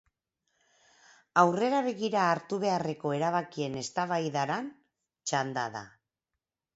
[1.41, 4.71] Aurrera begira hartu beharreko erabakien eztabaidaran
[5.29, 5.83] txanda da.